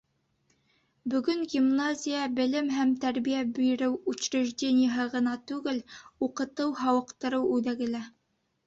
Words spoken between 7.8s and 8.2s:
лә.